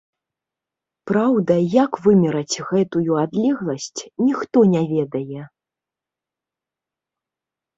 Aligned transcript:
Праўда, 1.09 1.57
як 1.83 1.91
вымераць 2.05 2.55
гэтую 2.69 3.11
адлегласць, 3.25 4.01
ніхто 4.27 4.57
не 4.73 4.83
ведае. 4.95 5.45